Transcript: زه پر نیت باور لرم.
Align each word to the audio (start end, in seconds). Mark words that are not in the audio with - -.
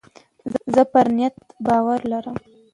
زه 0.73 0.81
پر 0.91 1.07
نیت 1.17 1.35
باور 1.65 1.99
لرم. 2.11 2.37